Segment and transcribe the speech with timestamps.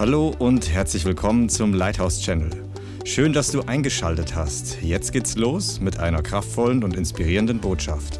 [0.00, 2.48] Hallo und herzlich willkommen zum Lighthouse Channel.
[3.04, 4.80] Schön, dass du eingeschaltet hast.
[4.80, 8.18] Jetzt geht's los mit einer kraftvollen und inspirierenden Botschaft.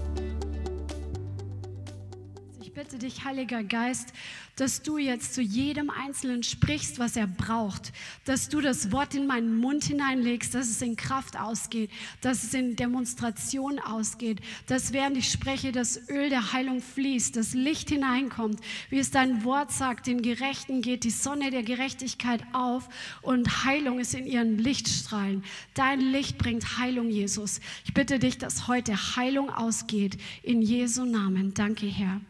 [2.61, 4.13] Ich bitte dich, Heiliger Geist,
[4.61, 7.93] dass du jetzt zu jedem Einzelnen sprichst, was er braucht,
[8.27, 11.91] dass du das Wort in meinen Mund hineinlegst, dass es in Kraft ausgeht,
[12.21, 17.55] dass es in Demonstration ausgeht, dass während ich spreche, das Öl der Heilung fließt, das
[17.55, 18.61] Licht hineinkommt,
[18.91, 22.91] wie es dein Wort sagt, den Gerechten geht die Sonne der Gerechtigkeit auf
[23.23, 25.43] und Heilung ist in ihren Lichtstrahlen.
[25.73, 27.61] Dein Licht bringt Heilung, Jesus.
[27.87, 31.55] Ich bitte dich, dass heute Heilung ausgeht, in Jesu Namen.
[31.55, 32.21] Danke, Herr.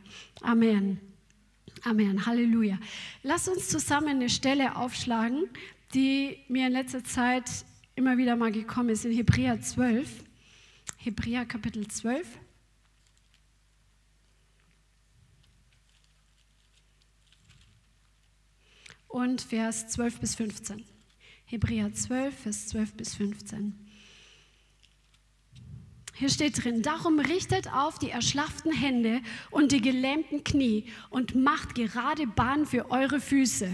[0.43, 1.10] Amen.
[1.83, 2.79] Amen, Halleluja.
[3.23, 5.49] Lass uns zusammen eine Stelle aufschlagen,
[5.95, 10.25] die mir in letzter Zeit immer wieder mal gekommen ist, in Hebräer 12.
[10.99, 12.27] Hebräer Kapitel 12.
[19.09, 20.85] Und Vers 12 bis 15.
[21.47, 23.90] Hebräer 12, Vers 12 bis 15.
[26.21, 31.75] Hier steht drin, darum richtet auf die erschlafften Hände und die gelähmten Knie und macht
[31.75, 33.71] gerade Bahn für eure Füße,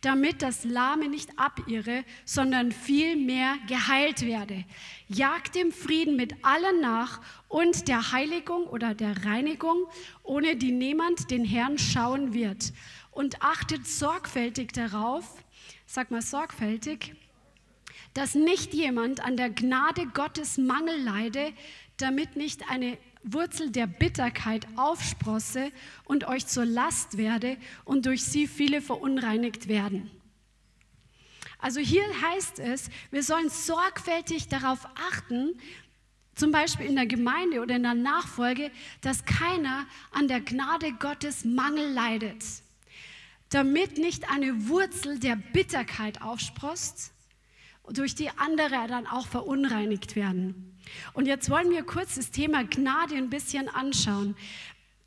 [0.00, 4.64] damit das Lahme nicht abirre, sondern vielmehr geheilt werde.
[5.08, 9.84] Jagt dem Frieden mit allen nach und der Heiligung oder der Reinigung,
[10.22, 12.72] ohne die niemand den Herrn schauen wird.
[13.10, 15.44] Und achtet sorgfältig darauf,
[15.84, 17.14] sag mal sorgfältig,
[18.14, 21.52] dass nicht jemand an der Gnade Gottes Mangel leide,
[21.96, 25.72] damit nicht eine Wurzel der Bitterkeit aufsprosse
[26.04, 30.10] und euch zur Last werde und durch sie viele verunreinigt werden.
[31.58, 35.58] Also hier heißt es, wir sollen sorgfältig darauf achten,
[36.34, 38.70] zum Beispiel in der Gemeinde oder in der Nachfolge,
[39.00, 42.44] dass keiner an der Gnade Gottes Mangel leidet,
[43.48, 47.13] damit nicht eine Wurzel der Bitterkeit aufsprost
[47.90, 50.78] durch die andere dann auch verunreinigt werden.
[51.12, 54.36] Und jetzt wollen wir kurz das Thema Gnade ein bisschen anschauen.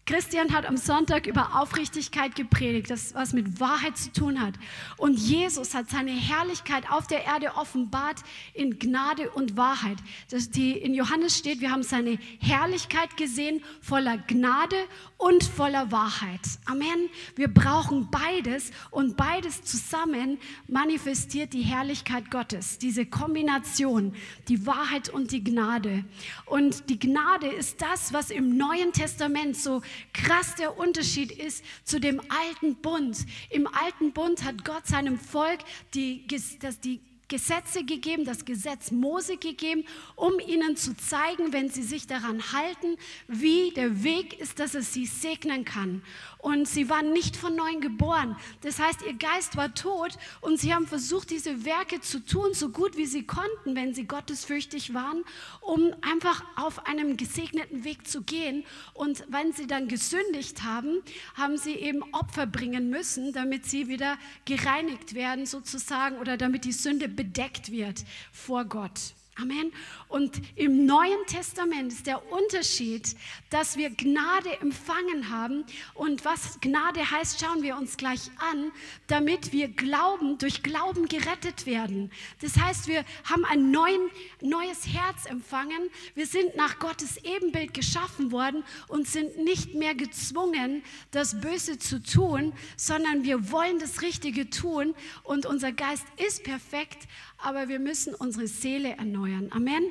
[0.08, 4.54] Christian hat am Sonntag über Aufrichtigkeit gepredigt, das was mit Wahrheit zu tun hat.
[4.96, 8.22] Und Jesus hat seine Herrlichkeit auf der Erde offenbart
[8.54, 9.98] in Gnade und Wahrheit.
[10.30, 14.78] Das die in Johannes steht, wir haben seine Herrlichkeit gesehen voller Gnade
[15.18, 16.40] und voller Wahrheit.
[16.66, 17.10] Amen.
[17.36, 22.78] Wir brauchen beides und beides zusammen manifestiert die Herrlichkeit Gottes.
[22.78, 24.14] Diese Kombination,
[24.48, 26.06] die Wahrheit und die Gnade.
[26.46, 29.82] Und die Gnade ist das, was im Neuen Testament so
[30.14, 33.18] krass der Unterschied ist zu dem alten Bund.
[33.50, 35.60] Im alten Bund hat Gott seinem Volk
[35.94, 39.84] die, das, die Gesetze gegeben, das Gesetz Mose gegeben,
[40.16, 42.96] um ihnen zu zeigen, wenn sie sich daran halten,
[43.28, 46.04] wie der Weg ist, dass es sie segnen kann.
[46.40, 48.36] Und sie waren nicht von neuem geboren.
[48.62, 52.70] Das heißt, ihr Geist war tot und sie haben versucht, diese Werke zu tun, so
[52.70, 55.24] gut wie sie konnten, wenn sie gottesfürchtig waren,
[55.62, 58.64] um einfach auf einem gesegneten Weg zu gehen.
[58.94, 61.02] Und wenn sie dann gesündigt haben,
[61.36, 66.72] haben sie eben Opfer bringen müssen, damit sie wieder gereinigt werden sozusagen oder damit die
[66.72, 69.14] Sünde bedeckt wird vor Gott.
[69.40, 69.72] Amen.
[70.08, 73.16] Und im Neuen Testament ist der Unterschied,
[73.52, 75.64] dass wir Gnade empfangen haben.
[75.94, 78.72] Und was Gnade heißt, schauen wir uns gleich an,
[79.06, 82.10] damit wir glauben, durch Glauben gerettet werden.
[82.42, 84.10] Das heißt, wir haben ein neuen,
[84.42, 85.90] neues Herz empfangen.
[86.16, 90.82] Wir sind nach Gottes Ebenbild geschaffen worden und sind nicht mehr gezwungen,
[91.12, 94.96] das Böse zu tun, sondern wir wollen das Richtige tun.
[95.24, 99.27] Und unser Geist ist perfekt, aber wir müssen unsere Seele erneuern.
[99.52, 99.84] Amen.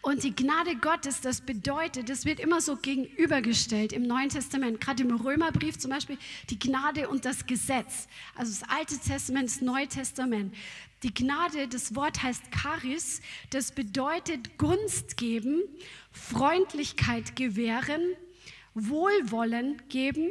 [0.00, 5.04] Und die Gnade Gottes, das bedeutet, das wird immer so gegenübergestellt im Neuen Testament, gerade
[5.04, 6.18] im Römerbrief zum Beispiel,
[6.50, 8.08] die Gnade und das Gesetz.
[8.34, 10.52] Also das Alte Testament, das Neue Testament.
[11.04, 13.20] Die Gnade, das Wort heißt Charis,
[13.50, 15.62] das bedeutet Gunst geben,
[16.10, 18.02] Freundlichkeit gewähren,
[18.74, 20.30] Wohlwollen geben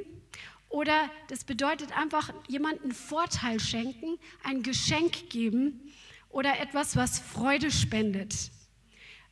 [0.68, 5.91] oder das bedeutet einfach jemanden Vorteil schenken, ein Geschenk geben
[6.31, 8.51] oder etwas, was Freude spendet.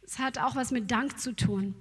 [0.03, 1.75] Es hat auch was mit Dank zu tun.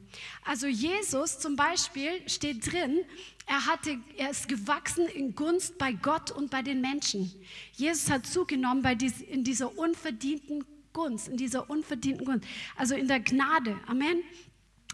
[0.45, 2.99] Also Jesus zum Beispiel steht drin,
[3.47, 7.33] er, hatte, er ist gewachsen in Gunst bei Gott und bei den Menschen.
[7.73, 13.09] Jesus hat zugenommen bei dies, in dieser unverdienten Gunst, in dieser unverdienten Gunst, also in
[13.09, 13.81] der Gnade.
[13.87, 14.19] Amen.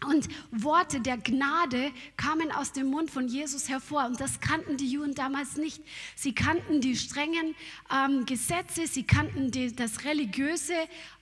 [0.06, 4.06] Und Worte der Gnade kamen aus dem Mund von Jesus hervor.
[4.06, 5.82] Und das kannten die Juden damals nicht.
[6.14, 7.54] Sie kannten die strengen
[7.92, 10.74] ähm, Gesetze, sie kannten die, das religiöse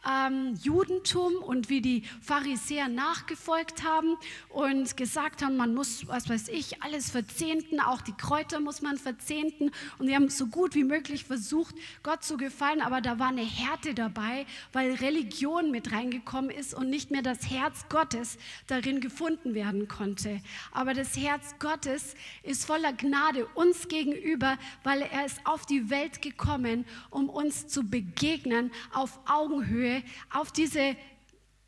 [0.08, 4.16] ähm, Judentum und wie die Pharisäer nachgefolgt haben
[4.48, 8.98] und gesagt haben, man muss, was weiß ich, alles verzehnten, auch die Kräuter muss man
[8.98, 9.70] verzehnten.
[9.98, 13.42] Und sie haben so gut wie möglich versucht, Gott zu gefallen, aber da war eine
[13.42, 19.54] Härte dabei, weil Religion mit reingekommen ist und nicht mehr das Herz Gottes darin gefunden
[19.54, 20.40] werden konnte.
[20.72, 26.22] Aber das Herz Gottes ist voller Gnade uns gegenüber, weil er ist auf die Welt
[26.22, 29.91] gekommen, um uns zu begegnen auf Augenhöhe,
[30.30, 30.96] auf diese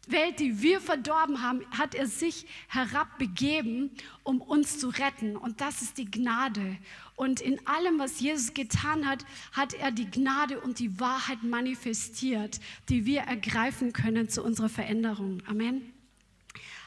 [0.07, 3.91] Welt, die wir verdorben haben, hat er sich herabbegeben,
[4.23, 5.37] um uns zu retten.
[5.37, 6.77] Und das ist die Gnade.
[7.17, 12.61] Und in allem, was Jesus getan hat, hat er die Gnade und die Wahrheit manifestiert,
[12.89, 15.43] die wir ergreifen können zu unserer Veränderung.
[15.47, 15.93] Amen.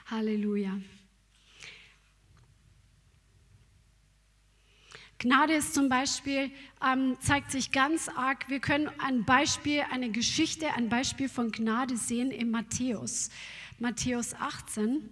[0.09, 0.79] Halleluja.
[5.19, 6.51] Gnade ist zum Beispiel,
[6.85, 8.49] ähm, zeigt sich ganz arg.
[8.49, 13.31] Wir können ein Beispiel, eine Geschichte, ein Beispiel von Gnade sehen in Matthäus.
[13.79, 15.09] Matthäus 18.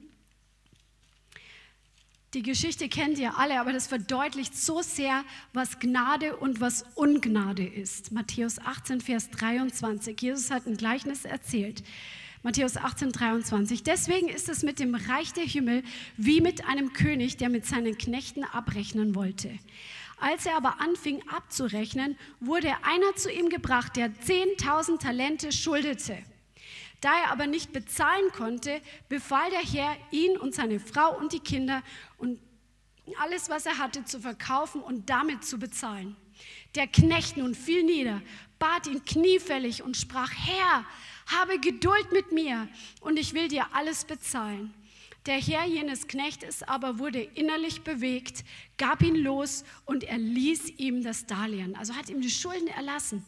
[2.35, 5.23] Die Geschichte kennt ihr alle, aber das verdeutlicht so sehr,
[5.53, 8.11] was Gnade und was Ungnade ist.
[8.11, 10.21] Matthäus 18, Vers 23.
[10.21, 11.81] Jesus hat ein Gleichnis erzählt.
[12.43, 13.81] Matthäus 18, 23.
[13.81, 15.81] Deswegen ist es mit dem Reich der Himmel
[16.15, 19.57] wie mit einem König, der mit seinen Knechten abrechnen wollte.
[20.17, 26.17] Als er aber anfing abzurechnen, wurde einer zu ihm gebracht, der 10.000 Talente schuldete.
[27.01, 31.39] Da er aber nicht bezahlen konnte, befahl der Herr, ihn und seine Frau und die
[31.39, 31.83] Kinder
[32.17, 32.39] und
[33.19, 36.15] alles, was er hatte, zu verkaufen und damit zu bezahlen.
[36.75, 38.21] Der Knecht nun fiel nieder,
[38.59, 40.85] bat ihn kniefällig und sprach, Herr,
[41.27, 42.67] habe Geduld mit mir
[43.01, 44.73] und ich will dir alles bezahlen.
[45.25, 48.45] Der Herr jenes Knechtes aber wurde innerlich bewegt,
[48.77, 53.25] gab ihn los und er ließ ihm das Darlehen, also hat ihm die Schulden erlassen.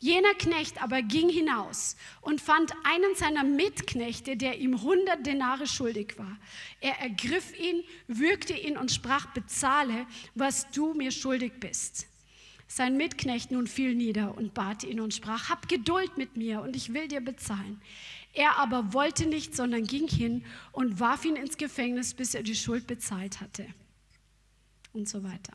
[0.00, 6.14] Jener Knecht aber ging hinaus und fand einen seiner Mitknechte, der ihm 100 Denare schuldig
[6.16, 6.38] war.
[6.80, 12.09] Er ergriff ihn, würgte ihn und sprach, bezahle, was du mir schuldig bist.
[12.72, 16.76] Sein Mitknecht nun fiel nieder und bat ihn und sprach, hab Geduld mit mir und
[16.76, 17.82] ich will dir bezahlen.
[18.32, 22.54] Er aber wollte nicht, sondern ging hin und warf ihn ins Gefängnis, bis er die
[22.54, 23.66] Schuld bezahlt hatte.
[24.92, 25.52] Und so weiter.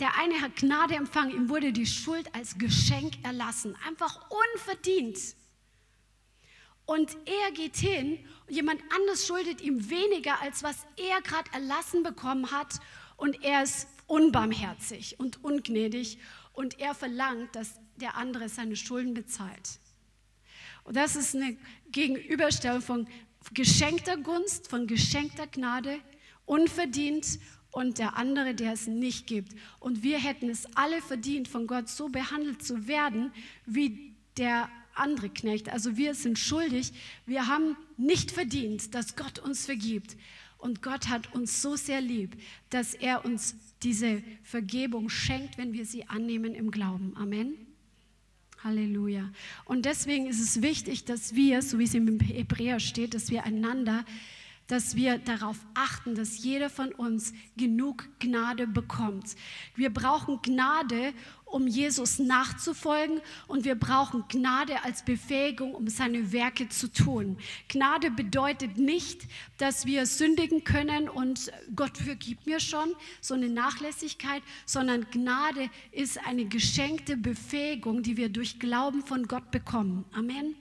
[0.00, 5.18] Der eine hat Gnade empfangen, ihm wurde die Schuld als Geschenk erlassen, einfach unverdient.
[6.86, 8.18] Und er geht hin
[8.48, 12.80] jemand anders schuldet ihm weniger, als was er gerade erlassen bekommen hat.
[13.16, 16.18] Und er ist unbarmherzig und ungnädig
[16.52, 19.78] und er verlangt, dass der andere seine Schulden bezahlt.
[20.84, 21.56] Und das ist eine
[21.90, 23.08] Gegenüberstellung von
[23.52, 25.98] geschenkter Gunst, von geschenkter Gnade,
[26.44, 27.38] unverdient
[27.70, 29.54] und der andere, der es nicht gibt.
[29.80, 33.32] Und wir hätten es alle verdient, von Gott so behandelt zu werden,
[33.66, 35.68] wie der andere Knecht.
[35.68, 36.92] Also wir sind schuldig.
[37.26, 40.16] Wir haben nicht verdient, dass Gott uns vergibt.
[40.58, 42.36] Und Gott hat uns so sehr lieb,
[42.70, 47.16] dass er uns diese Vergebung schenkt, wenn wir sie annehmen im Glauben.
[47.16, 47.54] Amen.
[48.62, 49.30] Halleluja.
[49.66, 53.44] Und deswegen ist es wichtig, dass wir, so wie es im Hebräer steht, dass wir
[53.44, 54.04] einander
[54.66, 59.36] dass wir darauf achten, dass jeder von uns genug Gnade bekommt.
[59.74, 61.12] Wir brauchen Gnade,
[61.44, 67.36] um Jesus nachzufolgen und wir brauchen Gnade als Befähigung, um seine Werke zu tun.
[67.68, 69.22] Gnade bedeutet nicht,
[69.58, 76.18] dass wir sündigen können und Gott vergibt mir schon, so eine Nachlässigkeit, sondern Gnade ist
[76.26, 80.04] eine geschenkte Befähigung, die wir durch Glauben von Gott bekommen.
[80.12, 80.56] Amen.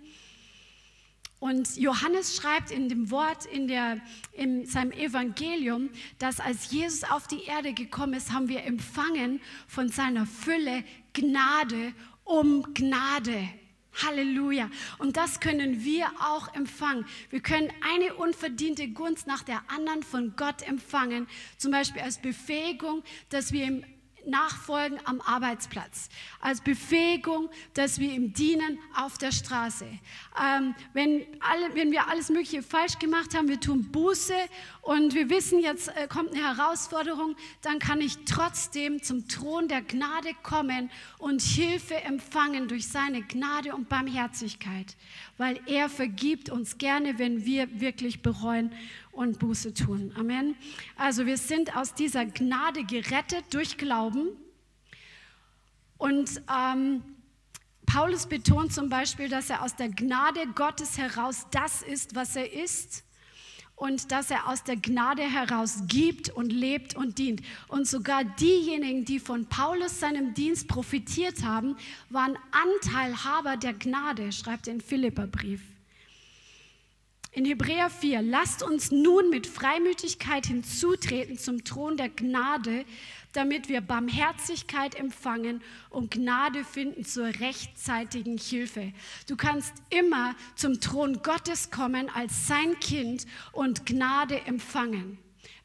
[1.43, 3.99] Und Johannes schreibt in dem Wort, in, der,
[4.31, 9.89] in seinem Evangelium, dass als Jesus auf die Erde gekommen ist, haben wir empfangen von
[9.89, 11.91] seiner Fülle Gnade
[12.23, 13.49] um Gnade.
[14.01, 14.69] Halleluja.
[14.99, 17.05] Und das können wir auch empfangen.
[17.29, 21.27] Wir können eine unverdiente Gunst nach der anderen von Gott empfangen.
[21.57, 23.83] Zum Beispiel als Befähigung, dass wir im
[24.25, 29.85] Nachfolgen am Arbeitsplatz, als Befähigung, dass wir ihm dienen auf der Straße.
[29.85, 34.35] Ähm, wenn, alle, wenn wir alles Mögliche falsch gemacht haben, wir tun Buße
[34.81, 39.81] und wir wissen, jetzt äh, kommt eine Herausforderung, dann kann ich trotzdem zum Thron der
[39.81, 44.95] Gnade kommen und Hilfe empfangen durch seine Gnade und Barmherzigkeit,
[45.37, 48.71] weil er vergibt uns gerne, wenn wir wirklich bereuen
[49.13, 50.11] und Buße tun.
[50.17, 50.55] Amen.
[50.95, 54.29] Also wir sind aus dieser Gnade gerettet durch Glauben.
[55.97, 57.01] Und ähm,
[57.85, 62.51] Paulus betont zum Beispiel, dass er aus der Gnade Gottes heraus das ist, was er
[62.51, 63.05] ist.
[63.75, 67.41] und dass er aus der Gnade heraus gibt und lebt und dient.
[67.67, 71.75] Und sogar diejenigen, die von Paulus seinem Dienst profitiert haben,
[72.09, 75.72] waren Anteilhaber der Gnade, schreibt er in Philipperbrief.
[77.35, 82.85] In Hebräer 4, lasst uns nun mit Freimütigkeit hinzutreten zum Thron der Gnade,
[83.31, 88.93] damit wir Barmherzigkeit empfangen und Gnade finden zur rechtzeitigen Hilfe.
[89.27, 95.17] Du kannst immer zum Thron Gottes kommen als sein Kind und Gnade empfangen.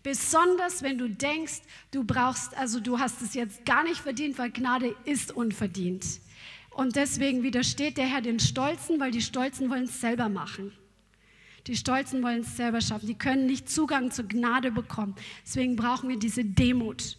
[0.02, 1.60] Besonders wenn du denkst,
[1.90, 6.06] du brauchst, also du hast es jetzt gar nicht verdient, weil Gnade ist unverdient.
[6.70, 10.72] Und deswegen widersteht der Herr den Stolzen, weil die Stolzen wollen es selber machen.
[11.66, 13.06] Die Stolzen wollen es selber schaffen.
[13.06, 15.14] Die können nicht Zugang zur Gnade bekommen.
[15.44, 17.16] Deswegen brauchen wir diese Demut.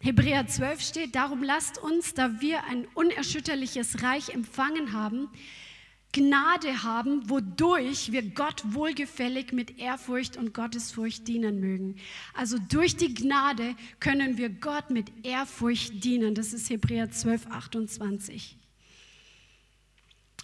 [0.00, 5.28] Hebräer 12 steht, darum lasst uns, da wir ein unerschütterliches Reich empfangen haben,
[6.12, 11.96] Gnade haben, wodurch wir Gott wohlgefällig mit Ehrfurcht und Gottesfurcht dienen mögen.
[12.32, 16.34] Also durch die Gnade können wir Gott mit Ehrfurcht dienen.
[16.34, 18.56] Das ist Hebräer 12, 28.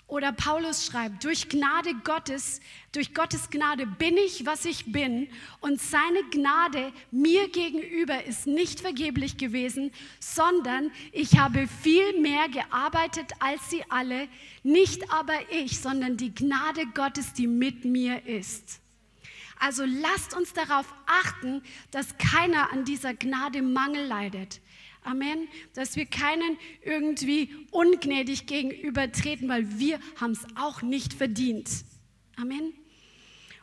[0.06, 2.60] Oder Paulus schreibt, durch Gnade Gottes,
[2.92, 5.28] durch Gottes Gnade bin ich, was ich bin
[5.60, 13.32] und seine Gnade mir gegenüber ist nicht vergeblich gewesen, sondern ich habe viel mehr gearbeitet
[13.40, 14.28] als sie alle,
[14.62, 18.80] nicht aber ich, sondern die Gnade Gottes, die mit mir ist.
[19.58, 24.60] Also lasst uns darauf achten, dass keiner an dieser Gnade Mangel leidet.
[25.04, 25.48] Amen.
[25.74, 31.70] Dass wir keinen irgendwie ungnädig gegenübertreten, weil wir haben es auch nicht verdient.
[32.36, 32.72] Amen.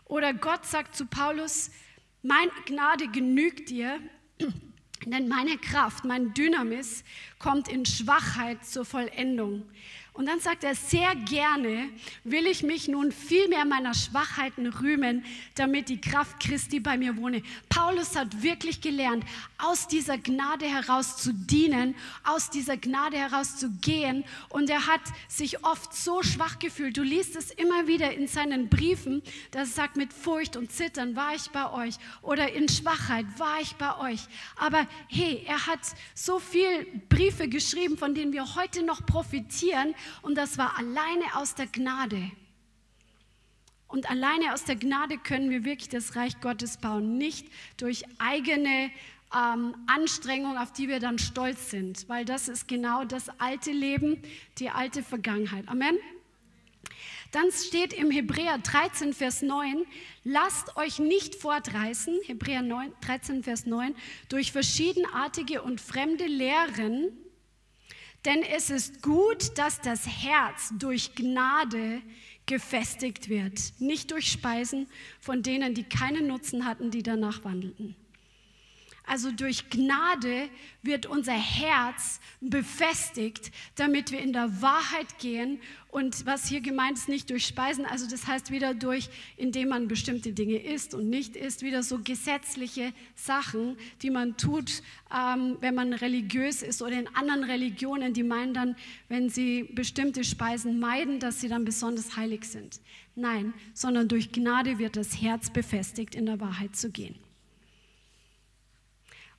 [0.05, 1.71] Oder Gott sagt zu Paulus,
[2.21, 3.99] mein Gnade genügt dir,
[5.05, 7.03] denn meine Kraft, mein Dynamis
[7.39, 9.63] kommt in Schwachheit zur Vollendung.
[10.13, 11.89] Und dann sagt er, sehr gerne
[12.25, 15.23] will ich mich nun viel mehr meiner Schwachheiten rühmen,
[15.55, 17.41] damit die Kraft Christi bei mir wohne.
[17.69, 19.23] Paulus hat wirklich gelernt,
[19.57, 24.25] aus dieser Gnade heraus zu dienen, aus dieser Gnade heraus zu gehen.
[24.49, 24.99] Und er hat
[25.29, 26.97] sich oft so schwach gefühlt.
[26.97, 31.15] Du liest es immer wieder in seinen Briefen, dass er sagt, mit Furcht und Zittern
[31.15, 34.19] war ich bei euch oder in Schwachheit war ich bei euch.
[34.57, 35.79] Aber hey, er hat
[36.13, 41.55] so viele Briefe geschrieben, von denen wir heute noch profitieren und das war alleine aus
[41.55, 42.31] der Gnade.
[43.87, 48.89] Und alleine aus der Gnade können wir wirklich das Reich Gottes bauen, nicht durch eigene
[49.35, 54.21] ähm, Anstrengung, auf die wir dann stolz sind, weil das ist genau das alte Leben,
[54.59, 55.67] die alte Vergangenheit.
[55.67, 55.97] Amen.
[57.31, 59.85] Dann steht im Hebräer 13, Vers 9,
[60.25, 63.95] lasst euch nicht fortreißen, Hebräer 9, 13, Vers 9,
[64.27, 67.09] durch verschiedenartige und fremde Lehren,
[68.25, 72.01] denn es ist gut, dass das Herz durch Gnade
[72.45, 74.87] gefestigt wird, nicht durch Speisen
[75.19, 77.95] von denen, die keinen Nutzen hatten, die danach wandelten.
[79.05, 80.49] Also durch Gnade
[80.83, 85.59] wird unser Herz befestigt, damit wir in der Wahrheit gehen.
[85.89, 89.87] Und was hier gemeint ist, nicht durch Speisen, also das heißt wieder durch, indem man
[89.87, 94.81] bestimmte Dinge isst und nicht isst, wieder so gesetzliche Sachen, die man tut,
[95.13, 98.75] ähm, wenn man religiös ist oder in anderen Religionen, die meinen dann,
[99.09, 102.79] wenn sie bestimmte Speisen meiden, dass sie dann besonders heilig sind.
[103.15, 107.15] Nein, sondern durch Gnade wird das Herz befestigt, in der Wahrheit zu gehen.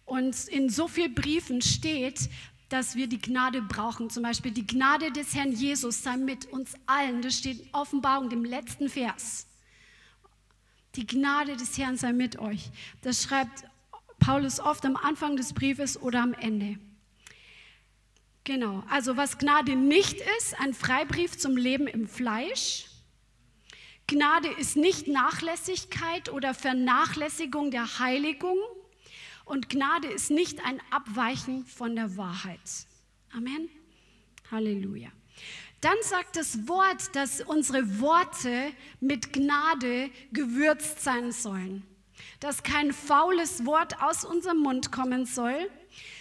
[0.04, 2.28] Und in so vielen Briefen steht,
[2.68, 4.08] dass wir die Gnade brauchen.
[4.10, 7.22] Zum Beispiel die Gnade des Herrn Jesus sei mit uns allen.
[7.22, 9.46] Das steht in Offenbarung, dem letzten Vers.
[10.94, 12.70] Die Gnade des Herrn sei mit euch.
[13.02, 13.64] Das schreibt
[14.18, 16.78] Paulus oft am Anfang des Briefes oder am Ende.
[18.44, 22.86] Genau, also was Gnade nicht ist, ein Freibrief zum Leben im Fleisch.
[24.08, 28.58] Gnade ist nicht Nachlässigkeit oder Vernachlässigung der Heiligung
[29.44, 32.60] und Gnade ist nicht ein Abweichen von der Wahrheit.
[33.32, 33.68] Amen.
[34.50, 35.10] Halleluja.
[35.80, 41.82] Dann sagt das Wort, dass unsere Worte mit Gnade gewürzt sein sollen.
[42.38, 45.70] Dass kein faules Wort aus unserem Mund kommen soll,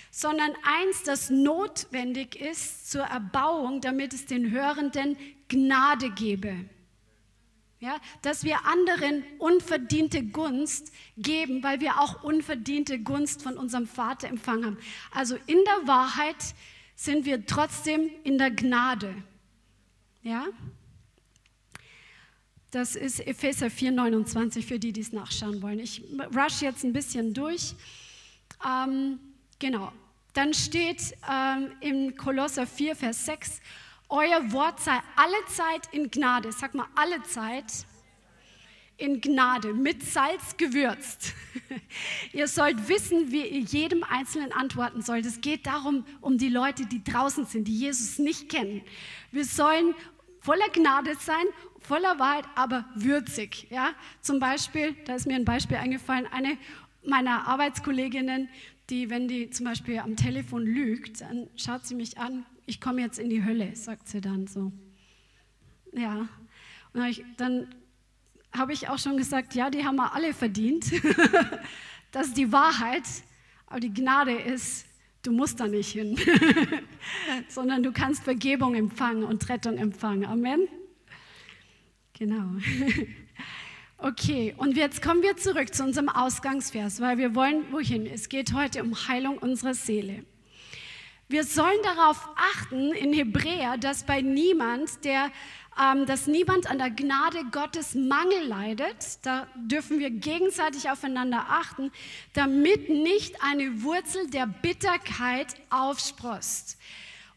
[0.09, 5.15] sondern eins, das notwendig ist zur Erbauung, damit es den Hörenden
[5.47, 6.65] Gnade gebe.
[7.81, 14.27] Ja, dass wir anderen unverdiente Gunst geben, weil wir auch unverdiente Gunst von unserem Vater
[14.27, 14.77] empfangen haben.
[15.09, 16.35] Also in der Wahrheit
[16.95, 19.15] sind wir trotzdem in der Gnade.
[20.21, 20.45] Ja?
[22.69, 25.79] Das ist Epheser 4,29 für die, die es nachschauen wollen.
[25.79, 26.03] Ich
[26.35, 27.73] rush jetzt ein bisschen durch.
[28.63, 29.17] Ähm,
[29.57, 29.91] genau.
[30.33, 33.59] Dann steht ähm, im Kolosser 4, Vers 6,
[34.13, 36.51] Euer Wort sei alle Zeit in Gnade.
[36.51, 37.85] Sag mal, alle Zeit
[38.97, 41.33] in Gnade, mit Salz gewürzt.
[42.33, 45.25] ihr sollt wissen, wie ihr jedem Einzelnen antworten sollt.
[45.25, 48.81] Es geht darum, um die Leute, die draußen sind, die Jesus nicht kennen.
[49.31, 49.95] Wir sollen
[50.41, 51.45] voller Gnade sein,
[51.79, 53.67] voller Wahrheit, aber würzig.
[53.69, 53.93] Ja?
[54.19, 56.57] Zum Beispiel, da ist mir ein Beispiel eingefallen, eine
[57.03, 58.49] meiner Arbeitskolleginnen,
[58.89, 63.01] die, wenn die zum Beispiel am Telefon lügt, dann schaut sie mich an, ich komme
[63.01, 64.71] jetzt in die Hölle, sagt sie dann so.
[65.93, 66.27] Ja,
[66.93, 67.67] und dann
[68.53, 70.91] habe ich auch schon gesagt, ja, die haben wir alle verdient.
[72.11, 73.03] das ist die Wahrheit.
[73.67, 74.85] Aber die Gnade ist,
[75.23, 76.17] du musst da nicht hin,
[77.47, 80.25] sondern du kannst Vergebung empfangen und Rettung empfangen.
[80.25, 80.67] Amen.
[82.13, 82.55] Genau.
[84.03, 88.07] Okay, und jetzt kommen wir zurück zu unserem Ausgangsvers, weil wir wollen wohin?
[88.07, 90.25] Es geht heute um Heilung unserer Seele.
[91.31, 95.31] Wir sollen darauf achten in Hebräer, dass bei niemand, der
[95.81, 99.25] ähm, dass niemand an der Gnade Gottes Mangel leidet.
[99.25, 101.89] Da dürfen wir gegenseitig aufeinander achten,
[102.33, 106.77] damit nicht eine Wurzel der Bitterkeit aufsprost.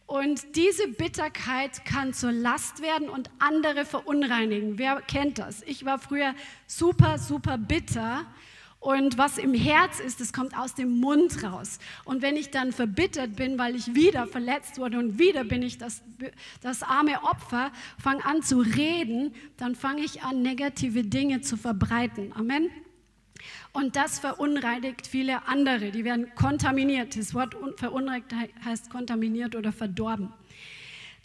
[0.07, 4.77] Und diese Bitterkeit kann zur Last werden und andere verunreinigen.
[4.77, 5.63] Wer kennt das?
[5.63, 6.35] Ich war früher
[6.67, 8.27] super, super bitter
[8.85, 11.79] und was im Herz ist, das kommt aus dem Mund raus.
[12.05, 15.79] Und wenn ich dann verbittert bin, weil ich wieder verletzt wurde und wieder bin ich
[15.79, 16.03] das,
[16.61, 22.35] das arme Opfer, fange an zu reden, dann fange ich an, negative Dinge zu verbreiten.
[22.35, 22.69] Amen.
[23.73, 25.91] Und das verunreinigt viele andere.
[25.91, 27.17] Die werden kontaminiert.
[27.17, 28.35] Das Wort verunreinigt
[28.67, 30.29] heißt kontaminiert oder verdorben.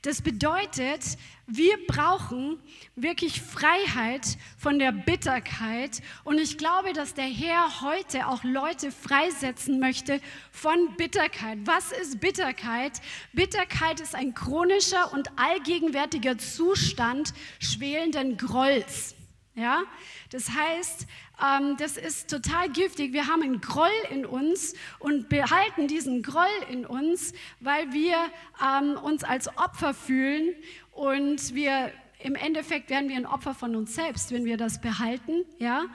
[0.02, 2.58] Das bedeutet, wir brauchen
[2.96, 6.02] wirklich Freiheit von der Bitterkeit.
[6.24, 11.58] Und ich glaube, dass der Herr heute auch Leute freisetzen möchte von Bitterkeit.
[11.66, 13.02] Was ist Bitterkeit?
[13.34, 19.16] Bitterkeit ist ein chronischer und allgegenwärtiger Zustand schwelenden Grolls.
[19.60, 19.84] Ja?
[20.32, 21.08] Das heißt,
[21.44, 23.14] ähm, das ist total giftig.
[23.14, 28.16] Wir haben einen Groll in uns und behalten diesen Groll in uns, weil wir
[28.64, 30.56] ähm, uns als Opfer fühlen
[30.92, 35.46] und wir im Endeffekt werden wir ein Opfer von uns selbst, wenn wir das behalten.
[35.58, 35.86] Ja?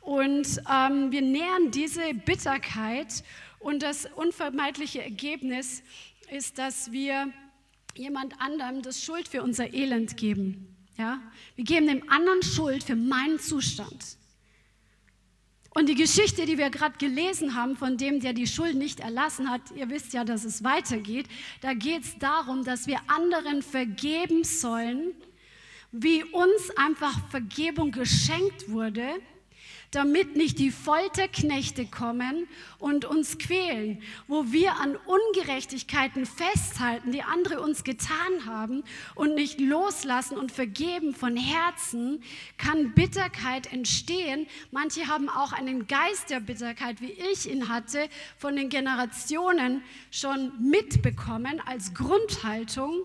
[0.00, 3.24] Und ähm, wir nähern diese Bitterkeit
[3.58, 5.82] und das unvermeidliche Ergebnis
[6.30, 7.32] ist, dass wir
[7.96, 10.73] jemand anderem das Schuld für unser Elend geben.
[10.96, 11.20] Ja?
[11.56, 14.16] Wir geben dem anderen Schuld für meinen Zustand.
[15.70, 19.50] Und die Geschichte, die wir gerade gelesen haben, von dem, der die Schuld nicht erlassen
[19.50, 21.26] hat, ihr wisst ja, dass es weitergeht,
[21.62, 25.12] da geht es darum, dass wir anderen vergeben sollen,
[25.90, 29.20] wie uns einfach Vergebung geschenkt wurde
[29.94, 37.60] damit nicht die Folterknechte kommen und uns quälen, wo wir an Ungerechtigkeiten festhalten, die andere
[37.60, 38.82] uns getan haben
[39.14, 42.22] und nicht loslassen und vergeben von Herzen,
[42.58, 44.46] kann Bitterkeit entstehen.
[44.70, 50.52] Manche haben auch einen Geist der Bitterkeit, wie ich ihn hatte, von den Generationen schon
[50.60, 53.04] mitbekommen als Grundhaltung.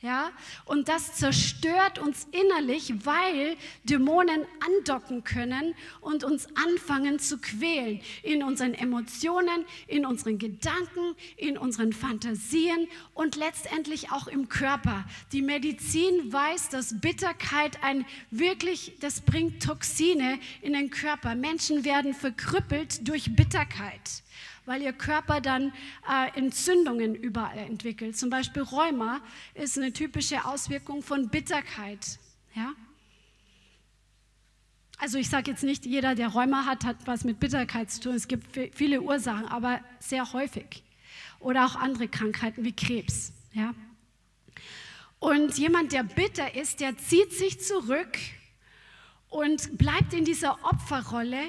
[0.00, 0.30] Ja,
[0.64, 8.44] und das zerstört uns innerlich, weil Dämonen andocken können und uns anfangen zu quälen in
[8.44, 15.04] unseren Emotionen, in unseren Gedanken, in unseren Fantasien und letztendlich auch im Körper.
[15.32, 21.34] Die Medizin weiß, dass Bitterkeit ein wirklich, das bringt Toxine in den Körper.
[21.34, 24.22] Menschen werden verkrüppelt durch Bitterkeit
[24.68, 25.72] weil ihr Körper dann
[26.08, 28.16] äh, Entzündungen überall entwickelt.
[28.18, 29.22] Zum Beispiel Rheuma
[29.54, 32.18] ist eine typische Auswirkung von Bitterkeit.
[32.54, 32.74] Ja?
[34.98, 38.14] Also ich sage jetzt nicht, jeder, der Rheuma hat, hat was mit Bitterkeit zu tun.
[38.14, 40.82] Es gibt viele Ursachen, aber sehr häufig.
[41.40, 43.32] Oder auch andere Krankheiten wie Krebs.
[43.54, 43.74] Ja?
[45.20, 48.18] Und jemand, der bitter ist, der zieht sich zurück
[49.30, 51.48] und bleibt in dieser Opferrolle.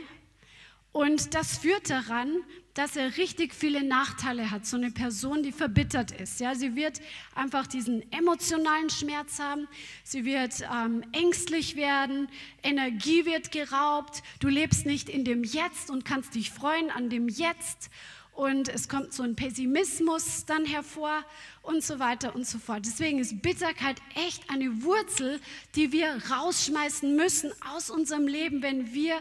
[0.94, 2.38] Und das führt daran,
[2.80, 4.66] dass er richtig viele Nachteile hat.
[4.66, 6.40] So eine Person, die verbittert ist.
[6.40, 7.02] Ja, sie wird
[7.36, 9.68] einfach diesen emotionalen Schmerz haben.
[10.06, 12.30] Sie wird ähm, ängstlich werden.
[12.64, 14.24] Energie wird geraubt.
[14.40, 17.90] Du lebst nicht in dem Jetzt und kannst dich freuen an dem Jetzt.
[18.32, 21.26] Und es kommt so ein Pessimismus dann hervor
[21.62, 22.86] und so weiter und so fort.
[22.86, 25.42] Deswegen ist Bitterkeit echt eine Wurzel,
[25.76, 29.20] die wir rausschmeißen müssen aus unserem Leben, wenn wir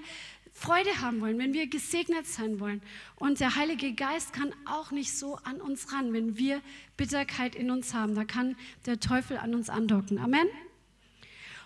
[0.58, 2.82] Freude haben wollen, wenn wir gesegnet sein wollen.
[3.14, 6.60] Und der Heilige Geist kann auch nicht so an uns ran, wenn wir
[6.96, 8.16] Bitterkeit in uns haben.
[8.16, 10.18] Da kann der Teufel an uns andocken.
[10.18, 10.48] Amen.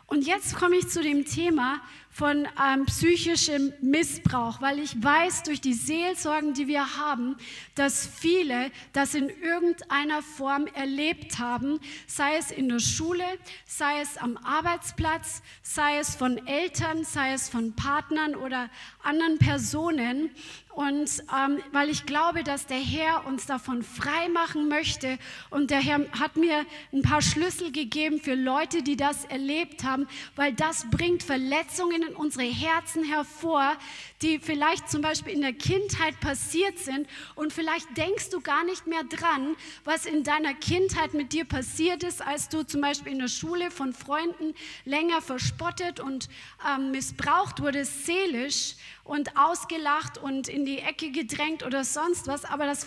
[0.07, 1.81] Und jetzt komme ich zu dem Thema
[2.13, 7.37] von ähm, psychischem Missbrauch, weil ich weiß durch die Seelsorgen, die wir haben,
[7.75, 13.25] dass viele das in irgendeiner Form erlebt haben, sei es in der Schule,
[13.67, 18.69] sei es am Arbeitsplatz, sei es von Eltern, sei es von Partnern oder
[19.03, 20.31] anderen Personen.
[20.75, 25.19] Und ähm, weil ich glaube, dass der Herr uns davon frei machen möchte.
[25.51, 30.09] Und der Herr hat mir ein paar Schlüssel gegeben für Leute, die das erlebt haben,
[30.35, 33.77] weil das bringt Verletzungen in unsere Herzen hervor,
[34.23, 37.09] die vielleicht zum Beispiel in der Kindheit passiert sind.
[37.35, 42.03] Und vielleicht denkst du gar nicht mehr dran, was in deiner Kindheit mit dir passiert
[42.05, 44.55] ist, als du zum Beispiel in der Schule von Freunden
[44.85, 46.29] länger verspottet und
[46.69, 52.67] ähm, missbraucht wurdest, seelisch und ausgelacht und in die Ecke gedrängt oder sonst was, aber
[52.67, 52.87] das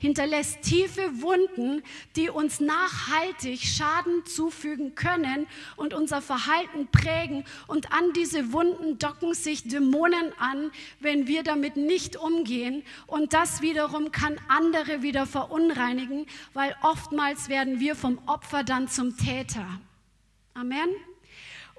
[0.00, 1.82] hinterlässt tiefe Wunden,
[2.16, 7.44] die uns nachhaltig Schaden zufügen können und unser Verhalten prägen.
[7.68, 12.82] Und an diese Wunden docken sich Dämonen an, wenn wir damit nicht umgehen.
[13.06, 19.16] Und das wiederum kann andere wieder verunreinigen, weil oftmals werden wir vom Opfer dann zum
[19.16, 19.66] Täter.
[20.54, 20.88] Amen.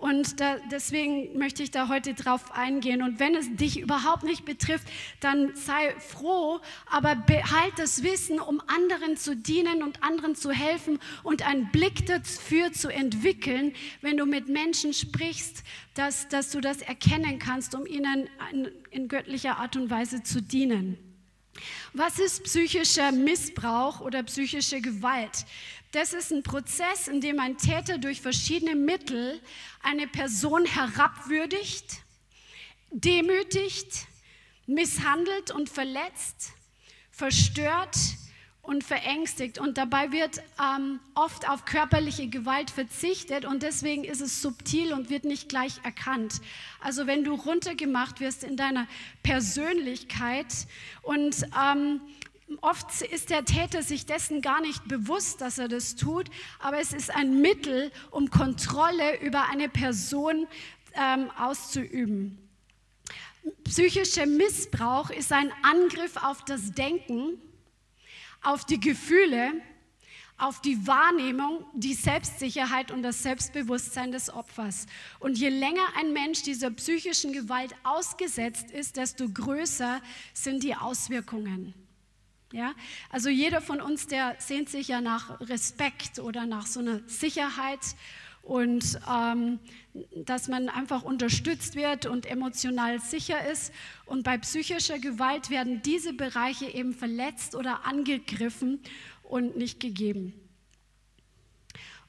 [0.04, 3.02] Und da, deswegen möchte ich da heute drauf eingehen.
[3.02, 4.86] Und wenn es dich überhaupt nicht betrifft,
[5.22, 11.00] dann sei froh, aber behalt das Wissen, um anderen zu dienen und anderen zu helfen
[11.24, 15.64] und einen Blick dafür zu entwickeln, wenn du mit Menschen sprichst,
[15.94, 20.42] dass, dass du das erkennen kannst, um ihnen in, in göttlicher Art und Weise zu
[20.42, 20.98] dienen.
[21.94, 25.46] Was ist psychischer Missbrauch oder psychische Gewalt?
[25.94, 29.40] Das ist ein Prozess, in dem ein Täter durch verschiedene Mittel
[29.84, 32.02] eine Person herabwürdigt,
[32.90, 34.08] demütigt,
[34.66, 36.54] misshandelt und verletzt,
[37.12, 37.96] verstört
[38.64, 39.60] und verängstigt.
[39.60, 45.12] Und dabei wird ähm, oft auf körperliche Gewalt verzichtet und deswegen ist es subtil und
[45.12, 46.42] wird nicht gleich erkannt.
[46.82, 48.88] Also wenn du runtergemacht wirst in deiner
[49.22, 50.48] Persönlichkeit
[51.04, 52.02] und ähm,
[52.62, 56.94] Oft ist der Täter sich dessen gar nicht bewusst, dass er das tut, aber es
[56.94, 60.48] ist ein Mittel, um Kontrolle über eine Person
[60.96, 62.38] ähm, auszuüben.
[63.64, 67.42] Psychischer Missbrauch ist ein Angriff auf das Denken,
[68.42, 69.54] auf die Gefühle,
[70.38, 74.88] auf die Wahrnehmung, die Selbstsicherheit und das Selbstbewusstsein des Opfers.
[75.20, 80.02] Und je länger ein Mensch dieser psychischen Gewalt ausgesetzt ist, desto größer
[80.34, 81.74] sind die Auswirkungen.
[82.54, 82.74] Ja?
[83.10, 87.80] Also jeder von uns, der sehnt sich ja nach Respekt oder nach so einer Sicherheit
[88.44, 89.60] und ähm,
[90.16, 93.74] dass man einfach unterstützt wird und emotional sicher ist.
[94.06, 98.80] Und bei psychischer Gewalt werden diese Bereiche eben verletzt oder angegriffen
[99.24, 100.34] und nicht gegeben.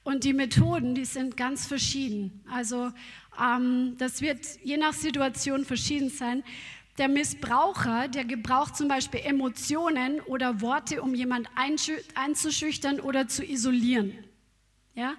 [0.03, 2.43] Und die Methoden, die sind ganz verschieden.
[2.51, 2.91] Also
[3.41, 6.43] ähm, das wird je nach Situation verschieden sein.
[6.97, 11.49] Der Missbraucher, der gebraucht zum Beispiel Emotionen oder Worte, um jemand
[12.15, 14.13] einzuschüchtern oder zu isolieren.
[14.93, 15.15] Ja?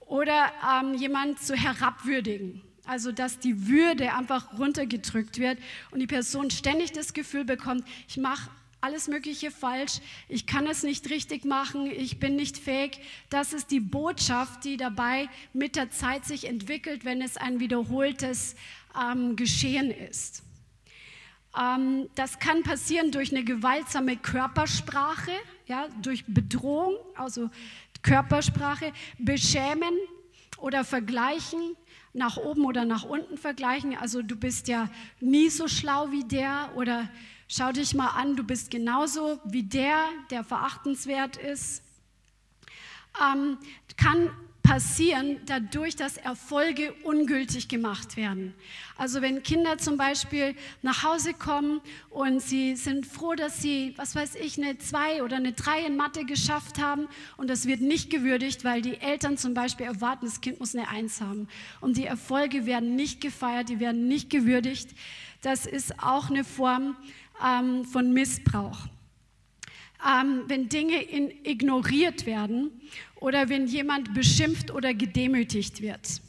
[0.00, 2.62] Oder ähm, jemand zu herabwürdigen.
[2.86, 5.58] Also, dass die Würde einfach runtergedrückt wird
[5.90, 8.48] und die Person ständig das Gefühl bekommt, ich mache
[8.80, 13.00] alles Mögliche falsch, ich kann es nicht richtig machen, ich bin nicht fähig.
[13.30, 18.54] Das ist die Botschaft, die dabei mit der Zeit sich entwickelt, wenn es ein wiederholtes
[18.96, 20.45] ähm, Geschehen ist.
[21.58, 25.32] Ähm, das kann passieren durch eine gewaltsame Körpersprache,
[25.66, 27.50] ja, durch Bedrohung, also
[28.02, 29.94] Körpersprache, beschämen
[30.58, 31.76] oder vergleichen,
[32.12, 33.96] nach oben oder nach unten vergleichen.
[33.96, 34.88] Also du bist ja
[35.20, 37.08] nie so schlau wie der oder
[37.48, 39.98] schau dich mal an, du bist genauso wie der,
[40.30, 41.82] der verachtenswert ist.
[43.20, 43.58] Ähm,
[43.96, 44.30] kann
[44.66, 48.52] passieren dadurch, dass Erfolge ungültig gemacht werden.
[48.98, 54.16] Also wenn Kinder zum Beispiel nach Hause kommen und sie sind froh, dass sie, was
[54.16, 58.10] weiß ich, eine 2 oder eine 3 in Mathe geschafft haben und das wird nicht
[58.10, 61.46] gewürdigt, weil die Eltern zum Beispiel erwarten, das Kind muss eine 1 haben.
[61.80, 64.90] Und die Erfolge werden nicht gefeiert, die werden nicht gewürdigt.
[65.42, 66.96] Das ist auch eine Form
[67.44, 68.88] ähm, von Missbrauch.
[70.04, 72.70] Ähm, wenn Dinge in, ignoriert werden
[73.20, 76.20] oder wenn jemand beschimpft oder gedemütigt wird.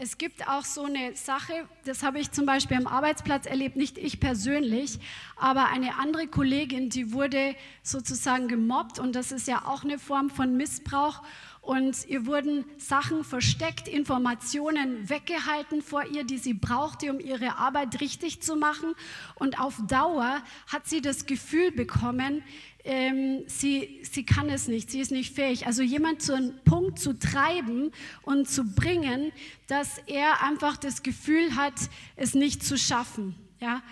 [0.00, 1.52] Es gibt auch so eine Sache,
[1.84, 5.00] das habe ich zum Beispiel am Arbeitsplatz erlebt, nicht ich persönlich,
[5.34, 10.30] aber eine andere Kollegin, die wurde sozusagen gemobbt und das ist ja auch eine Form
[10.30, 11.24] von Missbrauch
[11.60, 18.00] und ihr wurden Sachen versteckt, Informationen weggehalten vor ihr, die sie brauchte, um ihre Arbeit
[18.00, 18.94] richtig zu machen.
[19.34, 22.42] Und auf Dauer hat sie das Gefühl bekommen,
[22.84, 25.66] ähm, sie, sie kann es nicht, sie ist nicht fähig.
[25.66, 27.92] Also jemand zu einem Punkt zu treiben
[28.22, 29.30] und zu bringen,
[29.66, 31.74] dass er einfach das Gefühl hat,
[32.16, 33.34] es nicht zu schaffen.
[33.60, 33.82] Ja?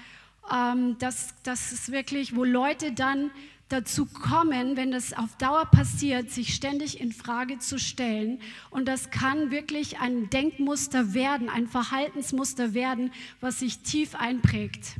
[0.51, 3.31] Ähm, das, das ist wirklich, wo Leute dann
[3.69, 8.41] dazu kommen, wenn das auf Dauer passiert, sich ständig in Frage zu stellen.
[8.71, 14.97] Und das kann wirklich ein Denkmuster werden, ein Verhaltensmuster werden, was sich tief einprägt.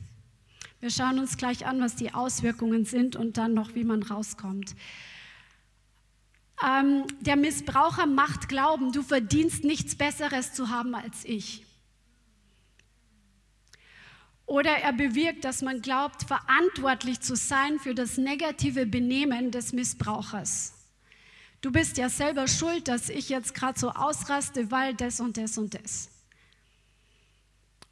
[0.81, 4.75] Wir schauen uns gleich an, was die Auswirkungen sind und dann noch, wie man rauskommt.
[6.65, 11.66] Ähm, der Missbraucher macht glauben, du verdienst nichts Besseres zu haben als ich.
[14.47, 20.73] Oder er bewirkt, dass man glaubt, verantwortlich zu sein für das negative Benehmen des Missbrauchers.
[21.61, 25.59] Du bist ja selber schuld, dass ich jetzt gerade so ausraste, weil das und das
[25.59, 26.11] und das.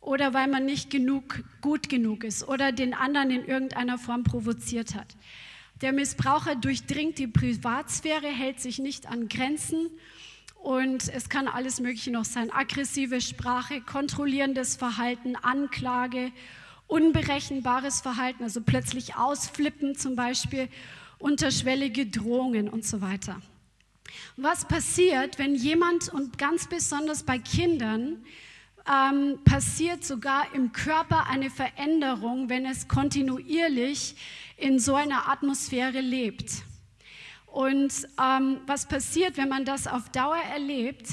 [0.00, 4.94] Oder weil man nicht genug, gut genug ist oder den anderen in irgendeiner Form provoziert
[4.94, 5.16] hat.
[5.80, 9.90] Der Missbraucher durchdringt die Privatsphäre, hält sich nicht an Grenzen
[10.64, 12.50] und es kann alles Mögliche noch sein.
[12.50, 16.32] Aggressive Sprache, kontrollierendes Verhalten, Anklage,
[16.86, 20.68] unberechenbares Verhalten, also plötzlich ausflippen zum Beispiel,
[21.18, 23.42] unterschwellige Drohungen und so weiter.
[24.38, 28.24] Was passiert, wenn jemand und ganz besonders bei Kindern
[28.90, 34.16] ähm, passiert sogar im Körper eine Veränderung, wenn es kontinuierlich
[34.56, 36.64] in so einer Atmosphäre lebt?
[37.54, 41.10] Und ähm, was passiert, wenn man das auf Dauer erlebt,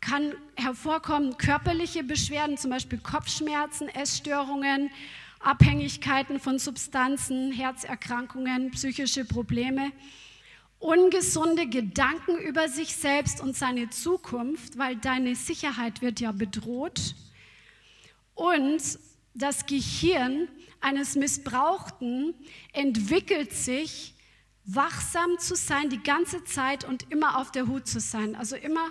[0.00, 4.90] kann hervorkommen körperliche Beschwerden, zum Beispiel Kopfschmerzen, Essstörungen,
[5.38, 9.92] Abhängigkeiten von Substanzen, Herzerkrankungen, psychische Probleme,
[10.80, 17.14] ungesunde Gedanken über sich selbst und seine Zukunft, weil deine Sicherheit wird ja bedroht.
[18.34, 18.82] Und
[19.34, 20.48] das Gehirn
[20.80, 22.34] eines Missbrauchten
[22.72, 24.13] entwickelt sich
[24.64, 28.34] wachsam zu sein die ganze Zeit und immer auf der Hut zu sein.
[28.34, 28.88] Also immer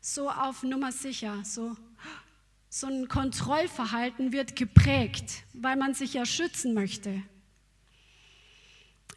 [0.00, 1.40] so auf Nummer sicher.
[1.44, 1.76] So,
[2.68, 7.22] so ein Kontrollverhalten wird geprägt, weil man sich ja schützen möchte.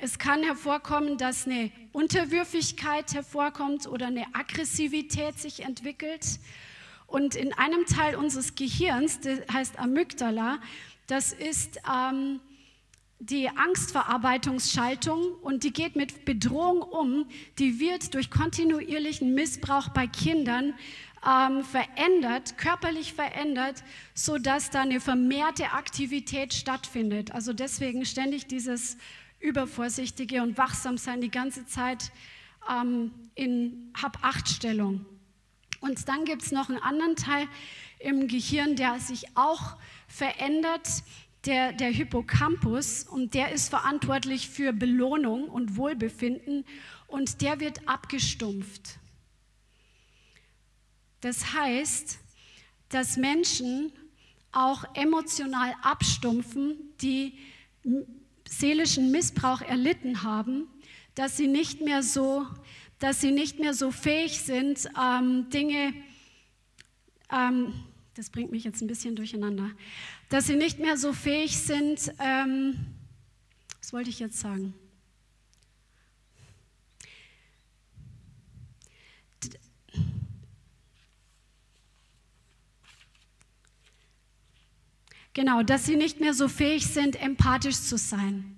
[0.02, 6.40] Es kann hervorkommen, dass eine Unterwürfigkeit hervorkommt oder eine Aggressivität sich entwickelt.
[7.06, 10.60] Und in einem Teil unseres Gehirns, das heißt Amygdala,
[11.08, 12.40] das ist ähm,
[13.20, 17.26] die Angstverarbeitungsschaltung und die geht mit Bedrohung um,
[17.60, 20.74] die wird durch kontinuierlichen Missbrauch bei Kindern
[21.28, 27.32] ähm, verändert, körperlich verändert, sodass da eine vermehrte Aktivität stattfindet.
[27.34, 28.98] Also deswegen ständig dieses
[29.42, 32.12] übervorsichtige und wachsam sein die ganze Zeit
[32.70, 35.06] ähm, in Hab-Acht-Stellung.
[35.82, 37.48] Und dann gibt es noch einen anderen Teil
[38.00, 39.76] im Gehirn, der sich auch
[40.08, 40.88] verändert
[41.46, 46.66] der, der Hippocampus und der ist verantwortlich für Belohnung und Wohlbefinden
[47.08, 49.00] und der wird abgestumpft.
[51.22, 52.20] Das heißt,
[52.90, 53.92] dass Menschen
[54.52, 57.34] auch emotional abstumpfen, die
[58.48, 60.68] seelischen Missbrauch erlitten haben,
[61.16, 62.48] dass sie nicht mehr so,
[63.00, 65.94] dass sie nicht mehr so fähig sind, ähm, Dinge
[67.32, 67.74] ähm,
[68.16, 69.72] das bringt mich jetzt ein bisschen durcheinander,
[70.30, 72.76] dass sie nicht mehr so fähig sind, ähm,
[73.80, 74.74] was wollte ich jetzt sagen?
[85.34, 88.58] Genau, dass sie nicht mehr so fähig sind, empathisch zu sein.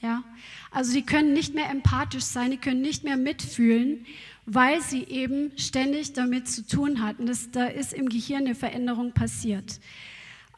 [0.00, 0.22] Ja?
[0.70, 4.06] Also sie können nicht mehr empathisch sein, die können nicht mehr mitfühlen
[4.46, 7.26] weil sie eben ständig damit zu tun hatten.
[7.26, 9.80] Das, da ist im Gehirn eine Veränderung passiert.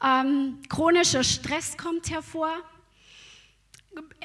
[0.02, 2.50] Ähm, chronischer Stress kommt hervor,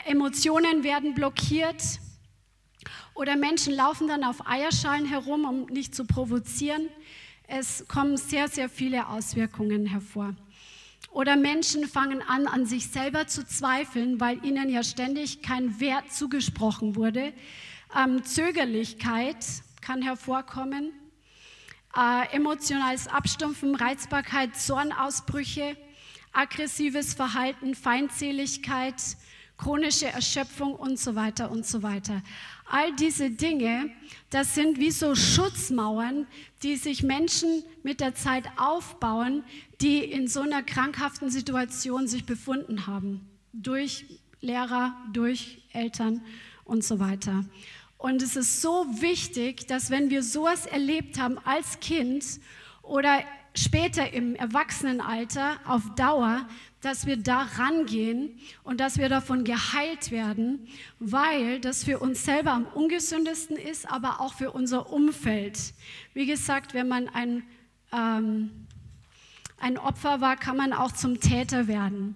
[0.06, 1.82] Emotionen werden blockiert
[3.14, 6.90] oder Menschen laufen dann auf Eierschalen herum, um nicht zu provozieren.
[7.48, 10.36] Es kommen sehr, sehr viele Auswirkungen hervor.
[11.12, 16.12] Oder Menschen fangen an, an sich selber zu zweifeln, weil ihnen ja ständig kein Wert
[16.14, 17.34] zugesprochen wurde.
[17.96, 19.46] Ähm, Zögerlichkeit
[19.82, 20.94] kann hervorkommen,
[21.96, 25.76] äh, emotionales Abstumpfen, Reizbarkeit, Zornausbrüche,
[26.32, 28.96] aggressives Verhalten, Feindseligkeit,
[29.58, 32.22] chronische Erschöpfung und so weiter und so weiter.
[32.66, 33.92] All diese Dinge,
[34.30, 36.26] das sind wie so Schutzmauern,
[36.64, 39.44] die sich Menschen mit der Zeit aufbauen,
[39.82, 43.30] die in so einer krankhaften Situation sich befunden haben.
[43.54, 44.06] Durch
[44.40, 46.22] Lehrer, durch Eltern
[46.64, 47.44] und so weiter.
[48.02, 52.26] Und es ist so wichtig, dass wenn wir sowas erlebt haben als Kind
[52.82, 53.20] oder
[53.54, 56.48] später im Erwachsenenalter auf Dauer,
[56.82, 62.54] dass wir da rangehen und dass wir davon geheilt werden, weil das für uns selber
[62.54, 65.60] am ungesündesten ist, aber auch für unser Umfeld.
[66.16, 67.44] Wie gesagt, wenn man ein,
[67.94, 68.50] ähm,
[69.60, 72.16] ein Opfer war, kann man auch zum Täter werden.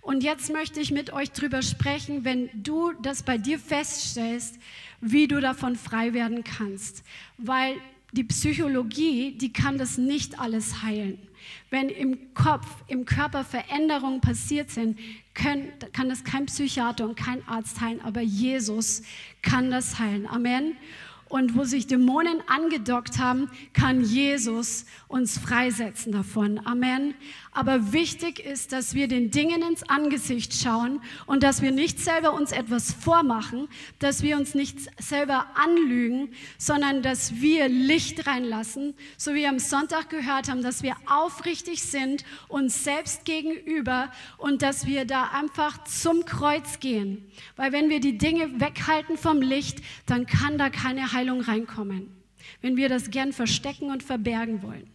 [0.00, 4.58] Und jetzt möchte ich mit euch drüber sprechen, wenn du das bei dir feststellst,
[5.00, 7.02] wie du davon frei werden kannst.
[7.38, 7.76] Weil
[8.12, 11.18] die Psychologie, die kann das nicht alles heilen.
[11.70, 14.98] Wenn im Kopf, im Körper Veränderungen passiert sind,
[15.34, 19.02] können, kann das kein Psychiater und kein Arzt heilen, aber Jesus
[19.42, 20.26] kann das heilen.
[20.26, 20.76] Amen
[21.30, 26.60] und wo sich Dämonen angedockt haben, kann Jesus uns freisetzen davon.
[26.66, 27.14] Amen.
[27.52, 32.32] Aber wichtig ist, dass wir den Dingen ins Angesicht schauen und dass wir nicht selber
[32.34, 33.68] uns etwas vormachen,
[34.00, 39.58] dass wir uns nicht selber anlügen, sondern dass wir Licht reinlassen, so wie wir am
[39.58, 45.84] Sonntag gehört haben, dass wir aufrichtig sind uns selbst gegenüber und dass wir da einfach
[45.84, 47.24] zum Kreuz gehen.
[47.56, 52.08] Weil wenn wir die Dinge weghalten vom Licht, dann kann da keine Heilung reinkommen.
[52.62, 54.88] Wenn wir das gern verstecken und verbergen wollen.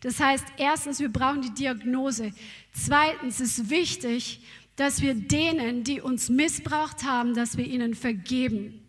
[0.00, 2.32] Das heißt, erstens, wir brauchen die Diagnose.
[2.72, 4.40] Zweitens ist wichtig,
[4.76, 8.80] dass wir denen, die uns missbraucht haben, dass wir ihnen vergeben.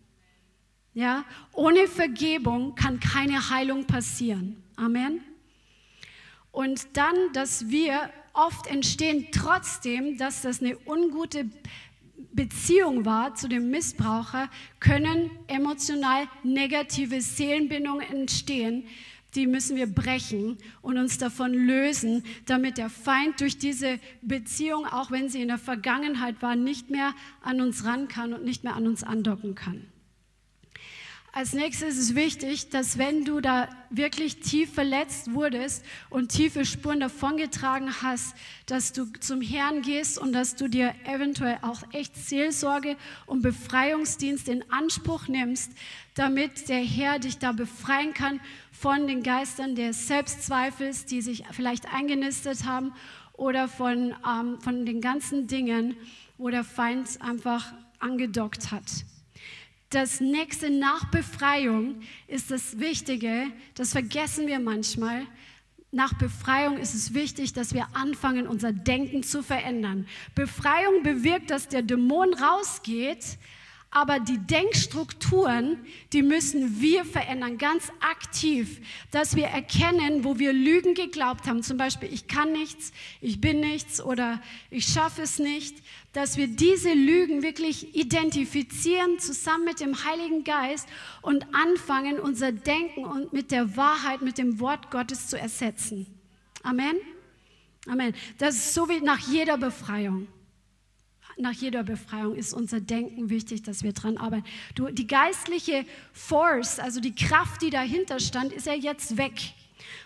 [0.93, 4.63] Ja, ohne Vergebung kann keine Heilung passieren.
[4.75, 5.21] Amen.
[6.51, 11.49] Und dann, dass wir oft entstehen trotzdem, dass das eine ungute
[12.33, 18.85] Beziehung war zu dem Missbraucher, können emotional negative Seelenbindungen entstehen,
[19.35, 25.11] die müssen wir brechen und uns davon lösen, damit der Feind durch diese Beziehung, auch
[25.11, 28.75] wenn sie in der Vergangenheit war, nicht mehr an uns ran kann und nicht mehr
[28.75, 29.85] an uns andocken kann.
[31.35, 36.63] Als nächstes ist es wichtig, dass wenn du da wirklich tief verletzt wurdest und tiefe
[36.63, 38.35] Spuren davongetragen hast,
[38.67, 44.47] dass du zum Herrn gehst und dass du dir eventuell auch echt Seelsorge und Befreiungsdienst
[44.47, 45.71] in Anspruch nimmst,
[46.13, 48.39] damit der Herr dich da befreien kann
[48.71, 52.93] von den Geistern des Selbstzweifels, die sich vielleicht eingenistet haben
[53.33, 55.97] oder von, ähm, von den ganzen Dingen,
[56.37, 58.83] wo der Feind einfach angedockt hat
[59.93, 65.25] das nächste nach Befreiung ist das Wichtige, das vergessen wir manchmal.
[65.91, 70.07] Nach Befreiung ist es wichtig, dass wir anfangen, unser Denken zu verändern.
[70.33, 73.37] Befreiung bewirkt, dass der Dämon rausgeht,
[73.93, 75.77] aber die Denkstrukturen,
[76.13, 81.61] die müssen wir verändern, ganz aktiv, dass wir erkennen, wo wir Lügen geglaubt haben.
[81.61, 85.77] Zum Beispiel, ich kann nichts, ich bin nichts oder ich schaffe es nicht.
[86.11, 90.87] Dass wir diese Lügen wirklich identifizieren zusammen mit dem Heiligen Geist
[91.21, 96.05] und anfangen, unser Denken und mit der Wahrheit, mit dem Wort Gottes zu ersetzen.
[96.61, 96.95] Amen.
[97.87, 98.13] Amen.
[98.37, 100.27] Das ist so wie nach jeder Befreiung
[101.37, 104.45] nach jeder Befreiung ist unser Denken wichtig, dass wir dran arbeiten.
[104.75, 109.53] Du, die geistliche Force, also die Kraft, die dahinter stand, ist ja jetzt weg.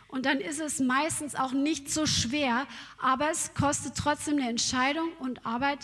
[0.08, 2.66] Und dann ist es meistens auch nicht so schwer,
[2.98, 5.80] aber es kostet trotzdem eine Entscheidung und Arbeit,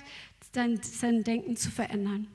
[0.54, 2.28] sein, sein Denken zu verändern.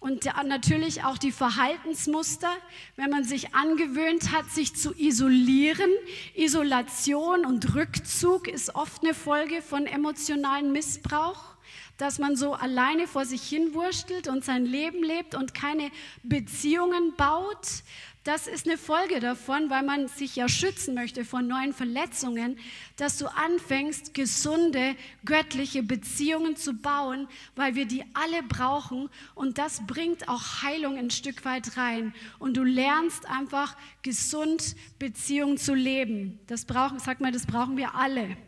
[0.00, 2.52] Und natürlich auch die Verhaltensmuster,
[2.96, 5.90] wenn man sich angewöhnt hat, sich zu isolieren.
[6.34, 11.53] Isolation und Rückzug ist oft eine Folge von emotionalen Missbrauch
[11.96, 15.90] dass man so alleine vor sich hin wurstelt und sein Leben lebt und keine
[16.22, 17.82] Beziehungen baut.
[18.24, 22.58] Das ist eine Folge davon, weil man sich ja schützen möchte vor neuen Verletzungen,
[22.96, 29.86] dass du anfängst, gesunde, göttliche Beziehungen zu bauen, weil wir die alle brauchen und das
[29.86, 32.14] bringt auch Heilung ein Stück weit rein.
[32.38, 36.40] Und du lernst einfach gesund Beziehungen zu leben.
[36.46, 38.38] Das brauchen, sag mal, das brauchen wir alle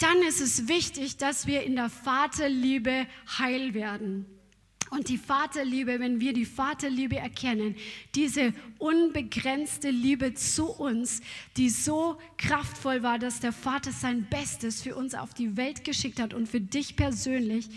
[0.00, 3.06] dann ist es wichtig, dass wir in der Vaterliebe
[3.38, 4.26] heil werden.
[4.90, 7.76] Und die Vaterliebe, wenn wir die Vaterliebe erkennen,
[8.16, 11.20] diese unbegrenzte Liebe zu uns,
[11.56, 16.18] die so kraftvoll war, dass der Vater sein Bestes für uns auf die Welt geschickt
[16.18, 17.68] hat und für dich persönlich,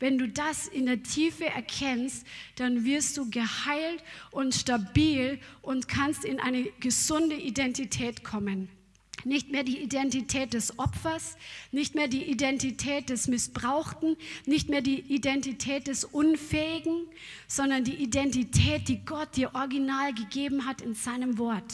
[0.00, 6.24] wenn du das in der Tiefe erkennst, dann wirst du geheilt und stabil und kannst
[6.24, 8.75] in eine gesunde Identität kommen.
[9.24, 11.36] Nicht mehr die Identität des Opfers,
[11.72, 17.06] nicht mehr die Identität des Missbrauchten, nicht mehr die Identität des Unfähigen,
[17.48, 21.72] sondern die Identität, die Gott dir original gegeben hat in seinem Wort.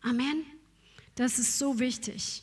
[0.00, 0.44] Amen.
[1.14, 2.42] Das ist so wichtig.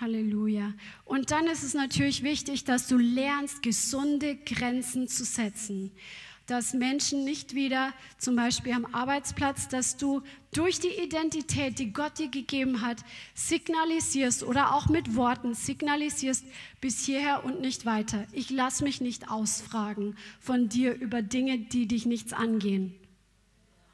[0.00, 0.72] Halleluja.
[1.04, 5.92] Und dann ist es natürlich wichtig, dass du lernst, gesunde Grenzen zu setzen
[6.50, 10.22] dass Menschen nicht wieder, zum Beispiel am Arbeitsplatz, dass du
[10.52, 16.44] durch die Identität, die Gott dir gegeben hat, signalisierst oder auch mit Worten signalisierst
[16.80, 18.26] bis hierher und nicht weiter.
[18.32, 22.94] Ich lasse mich nicht ausfragen von dir über Dinge, die dich nichts angehen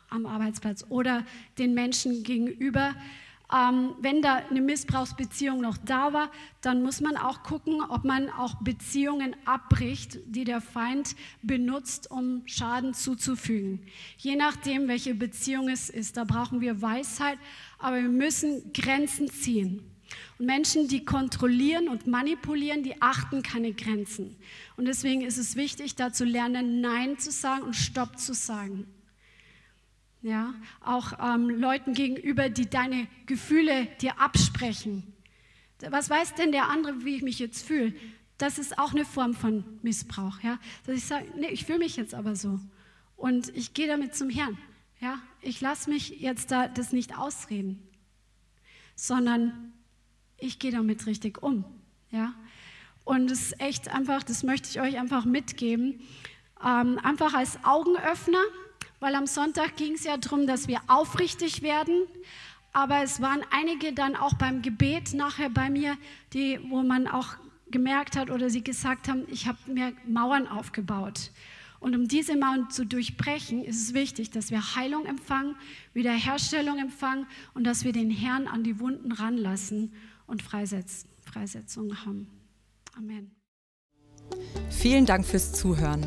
[0.09, 1.27] am Arbeitsplatz oder
[1.59, 2.95] den Menschen gegenüber
[3.53, 6.31] ähm, wenn da eine Missbrauchsbeziehung noch da war,
[6.63, 12.43] dann muss man auch gucken, ob man auch Beziehungen abbricht, die der Feind benutzt, um
[12.47, 13.87] Schaden zuzufügen.
[14.19, 17.39] Je nachdem, welche Beziehung es ist, da brauchen wir Weisheit,
[17.79, 19.93] aber wir müssen Grenzen ziehen.
[20.39, 24.37] Und Menschen, die kontrollieren und manipulieren, die achten keine Grenzen.
[24.77, 28.87] Und deswegen ist es wichtig, da zu lernen, Nein zu sagen und Stopp zu sagen
[30.27, 35.15] ja, auch ähm, Leuten gegenüber, die deine Gefühle dir absprechen.
[35.89, 37.95] Was weiß denn der andere, wie ich mich jetzt fühle?
[38.37, 40.59] Das ist auch eine Form von Missbrauch, ja.
[40.85, 42.59] Dass ich sage, nee, ich fühle mich jetzt aber so
[43.15, 44.59] und ich gehe damit zum Herrn,
[45.01, 45.21] ja.
[45.43, 47.81] Ich lasse mich jetzt da das nicht ausreden,
[48.97, 49.75] sondern
[50.39, 51.65] ich gehe damit richtig um,
[52.11, 52.35] ja.
[53.05, 56.01] Und es ist echt einfach, das möchte ich euch einfach mitgeben,
[56.65, 58.43] ähm, einfach als Augenöffner
[59.01, 62.07] weil am Sonntag ging es ja darum, dass wir aufrichtig werden.
[62.73, 65.97] Aber es waren einige dann auch beim Gebet nachher bei mir,
[66.33, 67.37] die, wo man auch
[67.71, 71.31] gemerkt hat oder sie gesagt haben, ich habe mir Mauern aufgebaut.
[71.81, 75.57] Und um diese Mauern zu durchbrechen, ist es wichtig, dass wir Heilung empfangen,
[75.93, 79.93] Wiederherstellung empfangen und dass wir den Herrn an die Wunden ranlassen
[80.27, 82.29] und Freisetz, Freisetzung haben.
[82.97, 83.31] Amen.
[84.71, 86.07] Vielen Dank fürs Zuhören.